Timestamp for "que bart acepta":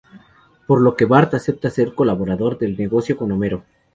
0.95-1.69